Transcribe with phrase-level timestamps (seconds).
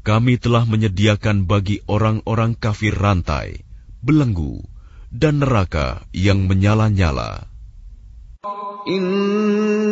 [0.00, 3.68] kami telah menyediakan bagi orang-orang kafir rantai,
[4.00, 4.64] belenggu,
[5.12, 7.52] dan neraka yang menyala-nyala.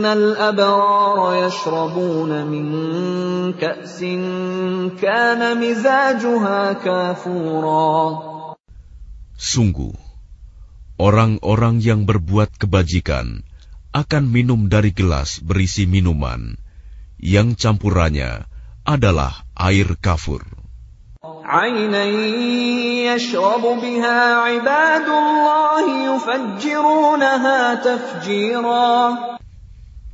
[0.02, 7.94] Innal abrara yashrabuna min ka'sin kana mizajuha kafura.
[9.38, 9.94] Sungguh,
[10.98, 13.46] orang-orang yang berbuat kebajikan
[13.94, 16.58] akan minum dari gelas berisi minuman
[17.22, 18.42] yang campurannya
[18.82, 20.42] adalah air kafur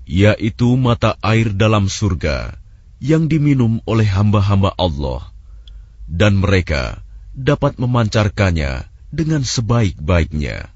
[0.09, 2.57] yaitu mata air dalam surga
[2.97, 5.29] yang diminum oleh hamba-hamba Allah,
[6.09, 7.05] dan mereka
[7.37, 10.73] dapat memancarkannya dengan sebaik-baiknya.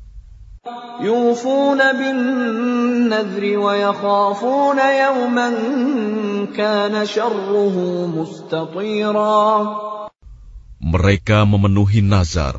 [10.82, 12.56] Mereka memenuhi nazar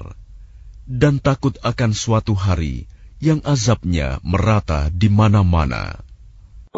[0.83, 2.89] dan takut akan suatu hari
[3.23, 6.03] yang azabnya merata di mana-mana.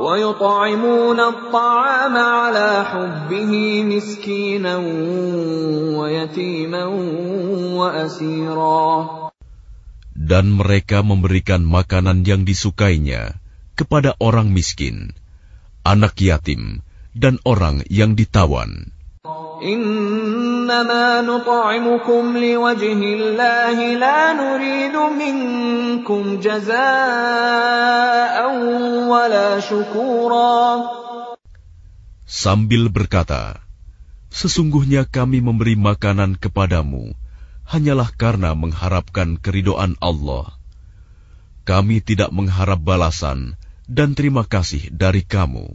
[0.01, 3.53] ويطعمون الطعام على حبه
[3.85, 4.77] مسكينا
[5.99, 6.85] ويتيما
[7.77, 8.89] وأسيرا
[10.21, 13.41] Dan mereka memberikan makanan yang disukainya
[13.73, 15.17] kepada orang miskin,
[15.81, 16.85] anak yatim,
[17.17, 18.93] dan orang yang ditawan.
[20.65, 26.77] إنما نطعمكم لوجه الله لا نريد منكم جزاء
[29.13, 30.63] ولا شكورا
[32.31, 33.59] Sambil berkata,
[34.31, 37.11] Sesungguhnya kami memberi makanan kepadamu
[37.67, 40.55] hanyalah karena mengharapkan keridoan Allah.
[41.67, 43.59] Kami tidak mengharap balasan
[43.91, 45.75] dan terima kasih dari kamu.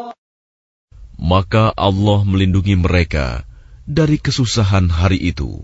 [1.21, 3.45] maka Allah melindungi mereka
[3.85, 5.61] dari kesusahan hari itu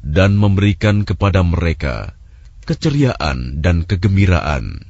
[0.00, 2.16] dan memberikan kepada mereka
[2.64, 4.88] keceriaan dan kegembiraan.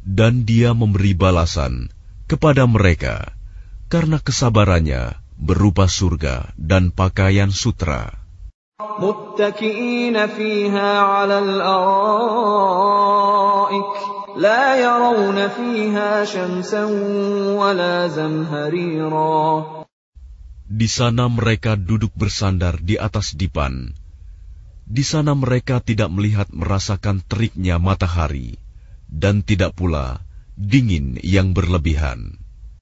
[0.00, 1.90] Dan dia memberi balasan
[2.30, 3.34] kepada mereka
[3.90, 8.19] karena kesabarannya berupa surga dan pakaian sutra.
[8.99, 11.75] متكئين فيها على الأرائك
[14.37, 16.83] لا يرون فيها شمسا
[17.55, 19.63] ولا زمهريرا
[20.65, 23.95] Di sana mereka duduk bersandar di atas dipan.
[24.83, 28.59] Di sana mereka tidak melihat merasakan teriknya matahari,
[29.07, 30.19] dan tidak pula
[30.59, 32.38] dingin yang berlebihan.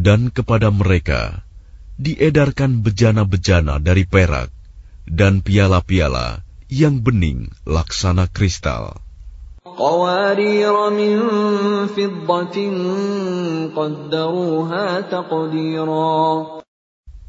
[0.00, 1.44] dan kepada mereka
[2.00, 4.48] diedarkan bejana-bejana dari perak
[5.04, 6.40] dan piala-piala
[6.72, 8.96] yang bening laksana kristal.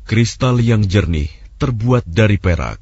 [0.08, 1.30] Kristal yang jernih
[1.60, 2.80] terbuat dari perak.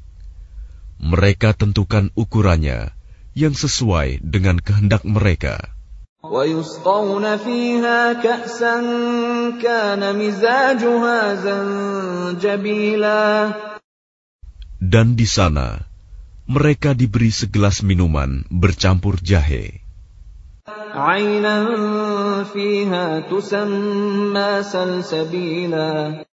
[1.00, 2.94] Mereka tentukan ukurannya
[3.34, 5.79] yang sesuai dengan kehendak mereka.
[6.23, 8.75] ويسقون فيها كأسا
[9.61, 13.23] كان مزاجها زنجبيلا
[14.85, 15.81] Dan di sana,
[16.45, 19.85] mereka diberi segelas minuman bercampur jahe.
[20.95, 21.57] عينا
[22.43, 26.25] فيها تسمى سلسبيلا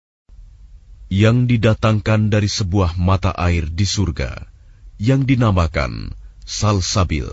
[1.12, 4.48] yang didatangkan dari sebuah mata air di surga
[4.96, 6.16] yang dinamakan
[6.48, 7.28] Salsabil.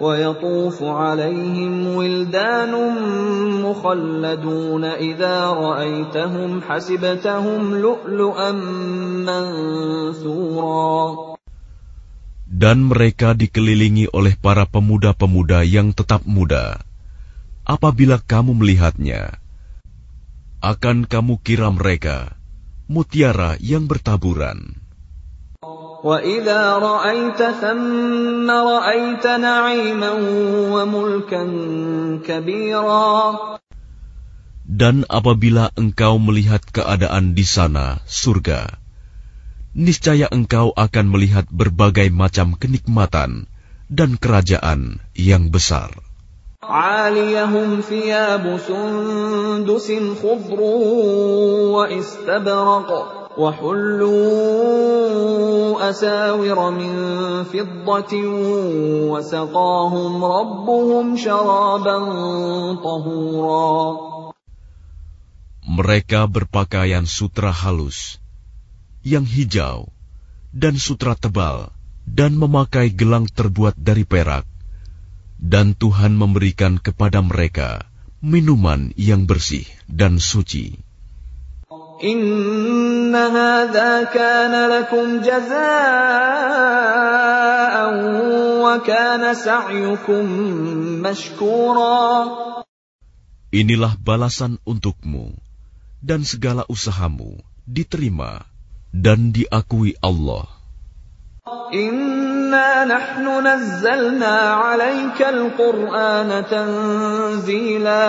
[0.00, 2.72] ويطوف عليهم ولدان
[3.62, 8.52] مخلدون إذا رأيتهم حسبتهم لؤلؤا
[9.26, 10.94] منثورا
[12.54, 16.86] Dan mereka dikelilingi oleh para pemuda-pemuda yang tetap muda.
[17.66, 19.42] Apabila kamu melihatnya,
[20.62, 22.38] akan kamu kira mereka
[22.86, 24.77] mutiara yang bertaburan.
[26.04, 30.12] وإذا رأيت ثم رأيت نعيما
[30.74, 31.42] وملكا
[32.26, 33.12] كبيرا
[34.64, 38.80] Dan apabila engkau melihat keadaan di sana, surga,
[39.76, 43.44] niscaya engkau akan melihat berbagai macam kenikmatan
[43.92, 45.92] dan kerajaan yang besar.
[46.64, 49.88] عاليهم ثياب سندس
[50.22, 50.60] خضر
[51.76, 55.04] واستبرق وحلوا
[55.90, 56.92] أساور من
[57.44, 58.12] فضة
[59.10, 61.98] وسقاهم ربهم شرابا
[62.78, 63.74] طهورا
[65.64, 68.20] Mereka berpakaian sutra halus,
[69.00, 69.88] yang hijau,
[70.52, 71.72] dan sutra tebal,
[72.04, 74.44] dan memakai gelang terbuat dari perak,
[75.40, 77.88] dan Tuhan memberikan kepada mereka
[78.20, 80.78] minuman yang bersih dan suci.
[83.09, 85.49] إن هذا كان لكم جزاء
[88.61, 90.25] وكان سعيكم
[91.01, 92.05] مشكورا
[93.49, 95.33] Inilah balasan untukmu,
[96.05, 98.45] dan segala usahamu diterima
[98.93, 100.45] dan diakui Allah.
[101.73, 108.05] إنا نحن نزلنا عليك القرآن تنزيلا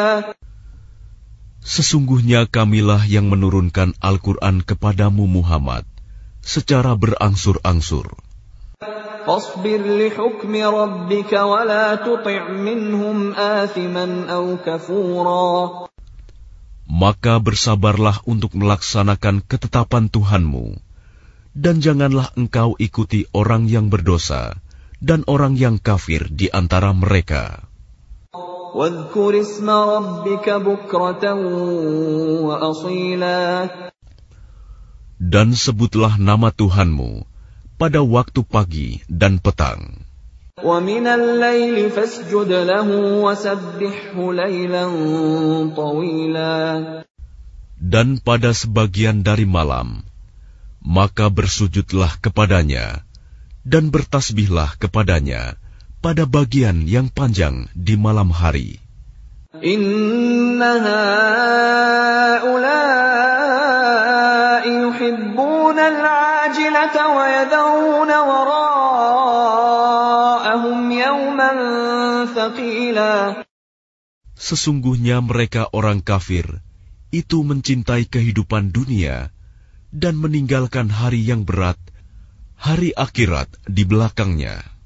[1.66, 5.90] Sesungguhnya kamilah yang menurunkan Al-Quran kepadamu Muhammad
[6.46, 8.14] secara berangsur-angsur.
[9.26, 15.90] فاصبر لحكم ربك ولا تطع منهم آثما أو كفورا
[16.86, 20.78] Maka bersabarlah untuk melaksanakan ketetapan Tuhanmu,
[21.58, 24.62] dan janganlah engkau ikuti orang yang berdosa
[25.02, 27.66] dan orang yang kafir di antara mereka.
[35.21, 37.27] Dan sebutlah nama Tuhanmu
[37.75, 40.07] pada waktu pagi dan petang.
[47.81, 49.89] Dan pada sebagian dari malam,
[50.85, 53.03] maka bersujudlah kepadanya
[53.67, 55.59] dan bertasbihlah kepadanya
[56.01, 58.81] pada bagian yang panjang di malam hari.
[74.41, 76.65] Sesungguhnya mereka orang kafir,
[77.13, 79.29] itu mencintai kehidupan dunia
[79.93, 81.77] dan meninggalkan hari yang berat,
[82.57, 84.80] hari akhirat di belakangnya.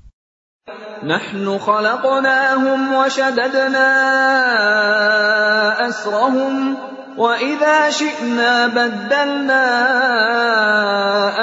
[1.03, 3.89] نحن خلقناهم وشددنا
[5.89, 6.53] أسرهم
[7.17, 9.65] وإذا شئنا بدلنا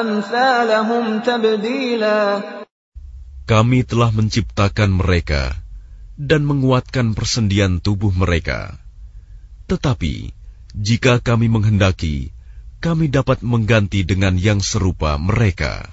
[0.01, 2.21] أمثالهم تبديلا
[3.47, 5.55] Kami telah menciptakan mereka
[6.19, 8.75] dan menguatkan persendian tubuh mereka.
[9.71, 10.35] Tetapi,
[10.77, 12.37] Jika kami menghendaki,
[12.85, 15.89] kami dapat mengganti dengan yang serupa mereka.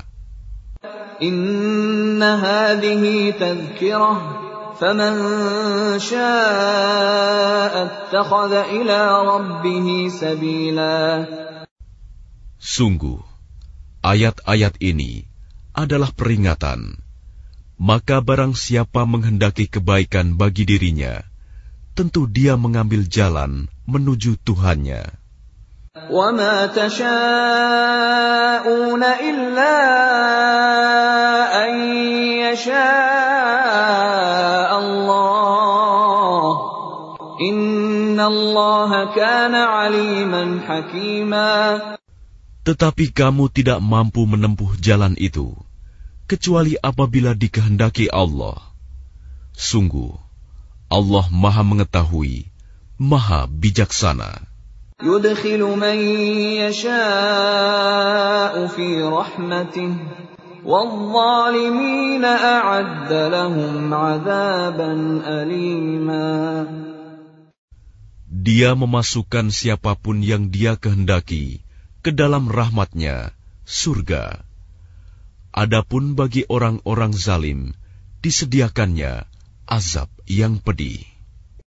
[1.19, 4.19] Inna hadhihi tadhkirah
[4.79, 5.15] faman
[5.99, 11.27] syaa'a ittakhadha ila rabbih sabila
[12.63, 13.19] Sungguh,
[14.07, 15.27] ayat-ayat ini
[15.75, 17.03] adalah peringatan.
[17.79, 21.23] Maka barang siapa menghendaki kebaikan bagi dirinya,
[21.99, 25.18] tentu dia mengambil jalan menuju Tuhannya.
[25.98, 27.03] وَمَا تَشَاءُونَ
[29.03, 29.77] إِلَّا
[31.53, 31.74] أَن
[32.50, 32.80] يَشَاءَ
[34.74, 36.44] اللَّهُ
[37.46, 41.53] إِنَّ اللَّهَ كَانَ عَلِيمًا حَكِيمًا
[42.65, 45.53] Tetapi kamu tidak mampu menempuh jalan itu,
[46.25, 48.58] kecuali apabila dikehendaki Allah.
[49.53, 50.18] Sungguh,
[50.89, 52.50] Allah Maha Mengetahui,
[52.98, 54.53] Maha Bijaksana.
[55.03, 55.98] يُدْخِلُ مَن
[56.63, 59.92] يَشَاءُ فِي رَحْمَتِهِ
[60.63, 64.92] وَالظَّالِمِينَ أَعَدَّ لَهُمْ عَذَابًا
[65.27, 66.32] أَلِيمًا
[68.44, 71.63] Dia memasukkan siapapun yang dia kehendaki
[72.03, 73.32] ke dalam rahmatnya,
[73.63, 74.44] surga.
[75.56, 77.72] Adapun bagi orang-orang zalim,
[78.24, 79.24] disediakannya
[79.68, 81.07] azab yang pedih.